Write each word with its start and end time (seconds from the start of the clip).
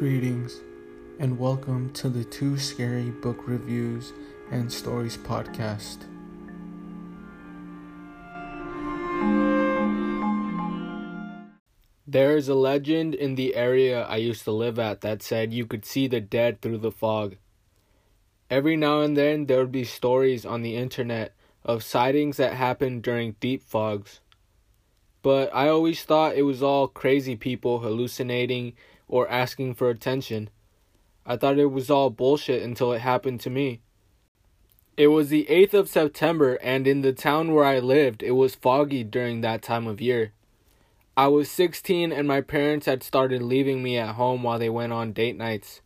Greetings 0.00 0.62
and 1.18 1.38
welcome 1.38 1.92
to 1.92 2.08
the 2.08 2.24
Two 2.24 2.56
Scary 2.56 3.10
Book 3.10 3.46
Reviews 3.46 4.14
and 4.50 4.72
Stories 4.72 5.18
podcast. 5.18 5.98
There 12.06 12.34
is 12.34 12.48
a 12.48 12.54
legend 12.54 13.14
in 13.14 13.34
the 13.34 13.54
area 13.54 14.04
I 14.04 14.16
used 14.16 14.44
to 14.44 14.52
live 14.52 14.78
at 14.78 15.02
that 15.02 15.22
said 15.22 15.52
you 15.52 15.66
could 15.66 15.84
see 15.84 16.08
the 16.08 16.22
dead 16.22 16.62
through 16.62 16.78
the 16.78 16.90
fog. 16.90 17.36
Every 18.48 18.78
now 18.78 19.02
and 19.02 19.18
then 19.18 19.44
there 19.44 19.58
would 19.58 19.70
be 19.70 19.84
stories 19.84 20.46
on 20.46 20.62
the 20.62 20.76
internet 20.76 21.34
of 21.62 21.84
sightings 21.84 22.38
that 22.38 22.54
happened 22.54 23.02
during 23.02 23.36
deep 23.38 23.62
fogs. 23.62 24.20
But 25.20 25.54
I 25.54 25.68
always 25.68 26.02
thought 26.04 26.36
it 26.36 26.44
was 26.44 26.62
all 26.62 26.88
crazy 26.88 27.36
people 27.36 27.80
hallucinating 27.80 28.72
or 29.10 29.28
asking 29.28 29.74
for 29.74 29.90
attention. 29.90 30.48
I 31.26 31.36
thought 31.36 31.58
it 31.58 31.66
was 31.66 31.90
all 31.90 32.08
bullshit 32.08 32.62
until 32.62 32.92
it 32.92 33.00
happened 33.00 33.40
to 33.40 33.50
me. 33.50 33.80
It 34.96 35.08
was 35.08 35.28
the 35.28 35.46
8th 35.50 35.74
of 35.74 35.88
September, 35.88 36.54
and 36.56 36.86
in 36.86 37.02
the 37.02 37.12
town 37.12 37.52
where 37.52 37.64
I 37.64 37.80
lived, 37.80 38.22
it 38.22 38.32
was 38.32 38.54
foggy 38.54 39.02
during 39.02 39.40
that 39.40 39.62
time 39.62 39.86
of 39.86 40.00
year. 40.00 40.32
I 41.16 41.26
was 41.26 41.50
16, 41.50 42.12
and 42.12 42.28
my 42.28 42.40
parents 42.40 42.86
had 42.86 43.02
started 43.02 43.42
leaving 43.42 43.82
me 43.82 43.98
at 43.98 44.14
home 44.14 44.42
while 44.42 44.58
they 44.58 44.70
went 44.70 44.92
on 44.92 45.12
date 45.12 45.36
nights. 45.36 45.80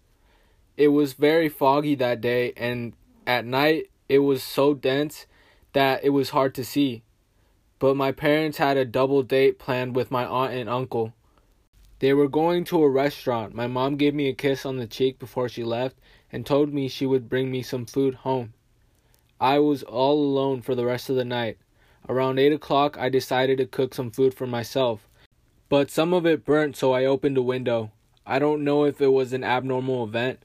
It 0.76 0.88
was 0.88 1.14
very 1.14 1.48
foggy 1.48 1.94
that 1.94 2.20
day, 2.20 2.52
and 2.56 2.92
at 3.26 3.46
night 3.46 3.90
it 4.08 4.18
was 4.18 4.42
so 4.42 4.74
dense 4.74 5.26
that 5.72 6.04
it 6.04 6.10
was 6.10 6.30
hard 6.30 6.54
to 6.56 6.64
see. 6.64 7.02
But 7.78 7.96
my 7.96 8.12
parents 8.12 8.58
had 8.58 8.76
a 8.76 8.84
double 8.84 9.22
date 9.22 9.58
planned 9.58 9.96
with 9.96 10.10
my 10.10 10.26
aunt 10.26 10.52
and 10.52 10.68
uncle. 10.68 11.14
They 12.04 12.12
were 12.12 12.28
going 12.28 12.64
to 12.64 12.82
a 12.82 12.90
restaurant. 12.90 13.54
My 13.54 13.66
mom 13.66 13.96
gave 13.96 14.14
me 14.14 14.28
a 14.28 14.34
kiss 14.34 14.66
on 14.66 14.76
the 14.76 14.86
cheek 14.86 15.18
before 15.18 15.48
she 15.48 15.64
left 15.64 15.96
and 16.30 16.44
told 16.44 16.70
me 16.70 16.86
she 16.86 17.06
would 17.06 17.30
bring 17.30 17.50
me 17.50 17.62
some 17.62 17.86
food 17.86 18.16
home. 18.16 18.52
I 19.40 19.58
was 19.60 19.82
all 19.82 20.18
alone 20.22 20.60
for 20.60 20.74
the 20.74 20.84
rest 20.84 21.08
of 21.08 21.16
the 21.16 21.24
night. 21.24 21.56
Around 22.06 22.38
8 22.38 22.52
o'clock, 22.52 22.98
I 22.98 23.08
decided 23.08 23.56
to 23.56 23.64
cook 23.64 23.94
some 23.94 24.10
food 24.10 24.34
for 24.34 24.46
myself. 24.46 25.08
But 25.70 25.90
some 25.90 26.12
of 26.12 26.26
it 26.26 26.44
burnt, 26.44 26.76
so 26.76 26.92
I 26.92 27.06
opened 27.06 27.38
a 27.38 27.42
window. 27.42 27.90
I 28.26 28.38
don't 28.38 28.64
know 28.64 28.84
if 28.84 29.00
it 29.00 29.08
was 29.08 29.32
an 29.32 29.42
abnormal 29.42 30.04
event, 30.04 30.40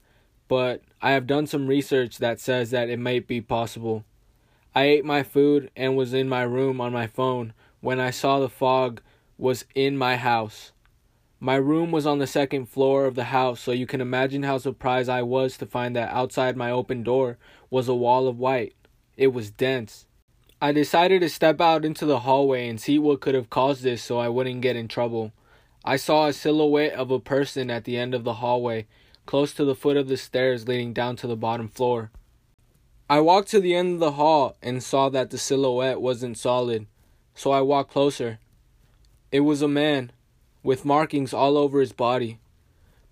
but 0.48 0.80
I 1.02 1.10
have 1.10 1.26
done 1.26 1.46
some 1.46 1.66
research 1.66 2.16
that 2.20 2.40
says 2.40 2.70
that 2.70 2.88
it 2.88 2.98
might 2.98 3.26
be 3.26 3.42
possible. 3.42 4.06
I 4.74 4.84
ate 4.84 5.04
my 5.04 5.22
food 5.22 5.70
and 5.76 5.94
was 5.94 6.14
in 6.14 6.26
my 6.26 6.40
room 6.40 6.80
on 6.80 6.94
my 6.94 7.06
phone 7.06 7.52
when 7.82 8.00
I 8.00 8.12
saw 8.12 8.40
the 8.40 8.48
fog 8.48 9.02
was 9.36 9.66
in 9.74 9.98
my 9.98 10.16
house. 10.16 10.72
My 11.42 11.56
room 11.56 11.90
was 11.90 12.06
on 12.06 12.18
the 12.18 12.26
second 12.26 12.66
floor 12.66 13.06
of 13.06 13.14
the 13.14 13.24
house, 13.24 13.60
so 13.60 13.72
you 13.72 13.86
can 13.86 14.02
imagine 14.02 14.42
how 14.42 14.58
surprised 14.58 15.08
I 15.08 15.22
was 15.22 15.56
to 15.56 15.64
find 15.64 15.96
that 15.96 16.12
outside 16.12 16.54
my 16.54 16.70
open 16.70 17.02
door 17.02 17.38
was 17.70 17.88
a 17.88 17.94
wall 17.94 18.28
of 18.28 18.38
white. 18.38 18.74
It 19.16 19.28
was 19.28 19.50
dense. 19.50 20.04
I 20.60 20.72
decided 20.72 21.22
to 21.22 21.30
step 21.30 21.58
out 21.58 21.86
into 21.86 22.04
the 22.04 22.20
hallway 22.20 22.68
and 22.68 22.78
see 22.78 22.98
what 22.98 23.22
could 23.22 23.34
have 23.34 23.48
caused 23.48 23.82
this 23.82 24.02
so 24.02 24.18
I 24.18 24.28
wouldn't 24.28 24.60
get 24.60 24.76
in 24.76 24.86
trouble. 24.86 25.32
I 25.82 25.96
saw 25.96 26.26
a 26.26 26.34
silhouette 26.34 26.92
of 26.92 27.10
a 27.10 27.18
person 27.18 27.70
at 27.70 27.84
the 27.84 27.96
end 27.96 28.12
of 28.12 28.24
the 28.24 28.34
hallway, 28.34 28.86
close 29.24 29.54
to 29.54 29.64
the 29.64 29.74
foot 29.74 29.96
of 29.96 30.08
the 30.08 30.18
stairs 30.18 30.68
leading 30.68 30.92
down 30.92 31.16
to 31.16 31.26
the 31.26 31.36
bottom 31.36 31.68
floor. 31.68 32.10
I 33.08 33.20
walked 33.20 33.48
to 33.52 33.60
the 33.60 33.74
end 33.74 33.94
of 33.94 34.00
the 34.00 34.12
hall 34.12 34.58
and 34.62 34.82
saw 34.82 35.08
that 35.08 35.30
the 35.30 35.38
silhouette 35.38 36.02
wasn't 36.02 36.36
solid, 36.36 36.86
so 37.34 37.50
I 37.50 37.62
walked 37.62 37.92
closer. 37.92 38.40
It 39.32 39.40
was 39.40 39.62
a 39.62 39.68
man, 39.68 40.12
with 40.62 40.84
markings 40.84 41.32
all 41.32 41.56
over 41.56 41.80
his 41.80 41.92
body, 41.92 42.38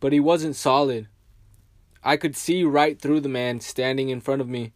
but 0.01 0.13
he 0.13 0.21
wasn't 0.21 0.57
solid. 0.57 1.09
I 2.05 2.17
could 2.17 2.37
see 2.37 2.63
right 2.65 3.01
through 3.01 3.21
the 3.21 3.29
man 3.29 3.61
standing 3.61 4.09
in 4.09 4.21
front 4.21 4.41
of 4.41 4.49
me. 4.49 4.73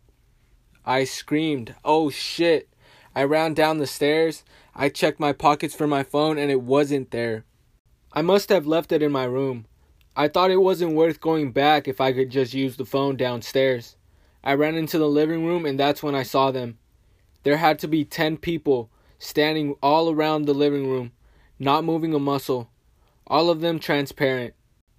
I 0.84 1.04
screamed, 1.04 1.74
Oh 1.84 2.10
shit! 2.10 2.69
I 3.14 3.24
ran 3.24 3.54
down 3.54 3.78
the 3.78 3.86
stairs. 3.86 4.42
I 4.74 4.88
checked 4.88 5.20
my 5.20 5.32
pockets 5.32 5.74
for 5.74 5.86
my 5.86 6.02
phone 6.02 6.38
and 6.38 6.50
it 6.50 6.62
wasn't 6.62 7.10
there. 7.10 7.44
I 8.12 8.22
must 8.22 8.48
have 8.48 8.66
left 8.66 8.91
it 8.91 9.02
in 9.02 9.12
my 9.12 9.24
room. 9.24 9.66
I 10.16 10.28
thought 10.28 10.50
it 10.50 10.56
wasn't 10.56 10.94
worth 10.94 11.20
going 11.20 11.52
back 11.52 11.86
if 11.86 12.00
I 12.00 12.12
could 12.12 12.30
just 12.30 12.52
use 12.52 12.76
the 12.76 12.84
phone 12.84 13.16
downstairs. 13.16 13.97
I 14.42 14.54
ran 14.54 14.74
into 14.74 14.98
the 14.98 15.08
living 15.08 15.47
room 15.47 15.64
and 15.64 15.78
that's 15.78 16.02
when 16.02 16.14
I 16.14 16.22
saw 16.22 16.50
them. 16.50 16.78
There 17.44 17.58
had 17.58 17.78
to 17.80 17.88
be 17.88 18.04
10 18.04 18.38
people 18.38 18.91
standing 19.18 19.76
all 19.82 20.10
around 20.10 20.44
the 20.44 20.54
living 20.54 20.88
room 20.88 21.12
not 21.62 21.84
moving 21.84 22.12
a 22.12 22.18
muscle, 22.18 22.68
all 23.26 23.48
of 23.48 23.60
them 23.60 23.78
transparent. 23.78 24.54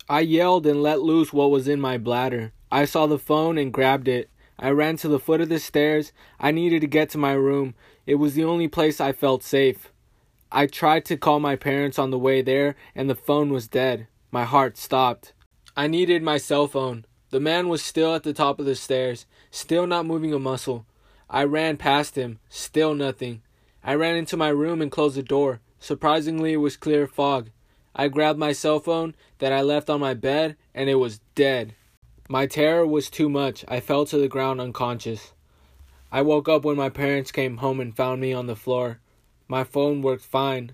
I 0.07 0.21
yelled 0.21 0.65
and 0.65 0.81
let 0.81 1.01
loose 1.01 1.33
what 1.33 1.51
was 1.51 1.67
in 1.67 1.81
my 1.81 1.97
bladder. 1.97 2.53
I 2.71 2.85
saw 2.85 3.05
the 3.05 3.19
phone 3.19 3.57
and 3.57 3.73
grabbed 3.73 4.07
it. 4.07 4.29
I 4.57 4.69
ran 4.69 4.95
to 4.97 5.09
the 5.09 5.19
foot 5.19 5.41
of 5.41 5.49
the 5.49 5.59
stairs. 5.59 6.13
I 6.39 6.51
needed 6.51 6.79
to 6.81 6.87
get 6.87 7.09
to 7.11 7.17
my 7.17 7.33
room. 7.33 7.75
It 8.05 8.15
was 8.15 8.33
the 8.33 8.45
only 8.45 8.69
place 8.69 9.01
I 9.01 9.11
felt 9.11 9.43
safe. 9.43 9.91
I 10.51 10.67
tried 10.67 11.03
to 11.05 11.17
call 11.17 11.39
my 11.39 11.55
parents 11.57 11.99
on 11.99 12.11
the 12.11 12.17
way 12.19 12.41
there, 12.41 12.75
and 12.95 13.09
the 13.09 13.15
phone 13.15 13.49
was 13.49 13.67
dead. 13.67 14.07
My 14.31 14.45
heart 14.45 14.77
stopped. 14.77 15.33
I 15.75 15.87
needed 15.87 16.23
my 16.23 16.37
cell 16.37 16.67
phone. 16.67 17.05
The 17.31 17.39
man 17.39 17.67
was 17.67 17.81
still 17.81 18.13
at 18.13 18.23
the 18.23 18.33
top 18.33 18.59
of 18.59 18.65
the 18.65 18.75
stairs, 18.75 19.25
still 19.51 19.85
not 19.85 20.05
moving 20.05 20.33
a 20.33 20.39
muscle. 20.39 20.85
I 21.29 21.43
ran 21.43 21.77
past 21.77 22.15
him, 22.15 22.39
still 22.47 22.93
nothing. 22.93 23.41
I 23.83 23.95
ran 23.95 24.15
into 24.15 24.37
my 24.37 24.49
room 24.49 24.81
and 24.81 24.91
closed 24.91 25.17
the 25.17 25.23
door. 25.23 25.59
Surprisingly, 25.83 26.53
it 26.53 26.61
was 26.61 26.77
clear 26.77 27.05
fog. 27.07 27.49
I 27.93 28.07
grabbed 28.07 28.39
my 28.39 28.53
cell 28.53 28.79
phone 28.79 29.15
that 29.39 29.51
I 29.51 29.59
left 29.59 29.89
on 29.89 29.99
my 29.99 30.13
bed 30.13 30.55
and 30.73 30.89
it 30.89 30.95
was 30.95 31.19
dead. 31.35 31.75
My 32.29 32.47
terror 32.47 32.87
was 32.87 33.09
too 33.09 33.27
much. 33.27 33.65
I 33.67 33.81
fell 33.81 34.05
to 34.05 34.17
the 34.17 34.29
ground 34.29 34.61
unconscious. 34.61 35.33
I 36.09 36.21
woke 36.21 36.47
up 36.47 36.63
when 36.63 36.77
my 36.77 36.87
parents 36.87 37.33
came 37.33 37.57
home 37.57 37.81
and 37.81 37.93
found 37.93 38.21
me 38.21 38.31
on 38.31 38.47
the 38.47 38.55
floor. 38.55 39.01
My 39.49 39.65
phone 39.65 40.01
worked 40.01 40.23
fine. 40.23 40.71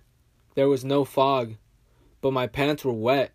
There 0.54 0.70
was 0.70 0.86
no 0.86 1.06
fog, 1.06 1.56
but 2.22 2.32
my 2.32 2.46
pants 2.46 2.86
were 2.86 2.94
wet. 2.94 3.32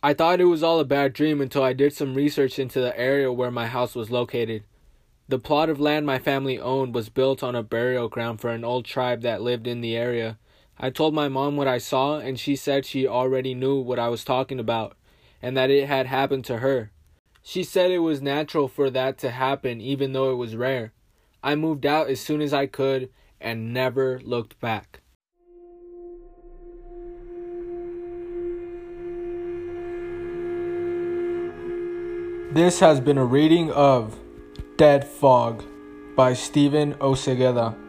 I 0.00 0.14
thought 0.14 0.40
it 0.40 0.44
was 0.44 0.62
all 0.62 0.78
a 0.78 0.84
bad 0.84 1.14
dream 1.14 1.40
until 1.40 1.64
I 1.64 1.72
did 1.72 1.92
some 1.92 2.14
research 2.14 2.60
into 2.60 2.80
the 2.80 2.96
area 2.96 3.32
where 3.32 3.50
my 3.50 3.66
house 3.66 3.96
was 3.96 4.12
located. 4.12 4.62
The 5.26 5.40
plot 5.40 5.68
of 5.68 5.80
land 5.80 6.06
my 6.06 6.20
family 6.20 6.60
owned 6.60 6.94
was 6.94 7.08
built 7.08 7.42
on 7.42 7.56
a 7.56 7.64
burial 7.64 8.08
ground 8.08 8.40
for 8.40 8.50
an 8.50 8.64
old 8.64 8.84
tribe 8.84 9.22
that 9.22 9.42
lived 9.42 9.66
in 9.66 9.80
the 9.80 9.96
area. 9.96 10.38
I 10.80 10.90
told 10.90 11.12
my 11.14 11.28
mom 11.28 11.56
what 11.56 11.66
I 11.66 11.78
saw, 11.78 12.18
and 12.18 12.38
she 12.38 12.54
said 12.54 12.86
she 12.86 13.06
already 13.06 13.54
knew 13.54 13.80
what 13.80 13.98
I 13.98 14.08
was 14.08 14.24
talking 14.24 14.60
about 14.60 14.96
and 15.42 15.56
that 15.56 15.70
it 15.70 15.86
had 15.86 16.06
happened 16.06 16.44
to 16.46 16.58
her. 16.58 16.90
She 17.42 17.62
said 17.64 17.90
it 17.90 18.00
was 18.00 18.20
natural 18.20 18.68
for 18.68 18.90
that 18.90 19.18
to 19.18 19.30
happen, 19.30 19.80
even 19.80 20.12
though 20.12 20.32
it 20.32 20.36
was 20.36 20.56
rare. 20.56 20.92
I 21.42 21.54
moved 21.54 21.86
out 21.86 22.08
as 22.08 22.20
soon 22.20 22.42
as 22.42 22.52
I 22.52 22.66
could 22.66 23.10
and 23.40 23.72
never 23.72 24.20
looked 24.24 24.60
back. 24.60 25.00
This 32.50 32.80
has 32.80 32.98
been 32.98 33.18
a 33.18 33.24
reading 33.24 33.70
of 33.70 34.18
Dead 34.76 35.06
Fog 35.06 35.64
by 36.16 36.32
Stephen 36.32 36.94
Osegueda. 36.94 37.87